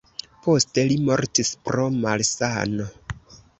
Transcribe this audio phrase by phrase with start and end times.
[0.45, 2.91] Poste li mortis pro malsano.